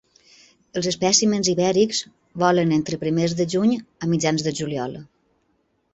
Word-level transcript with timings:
Els 0.79 0.87
espècimens 0.91 1.49
ibèrics 1.53 1.99
volen 2.45 2.73
entre 2.79 2.99
primers 3.05 3.37
de 3.43 3.47
juny 3.55 3.77
a 4.07 4.13
mitjans 4.15 4.47
de 4.49 4.59
juliol. 4.61 4.97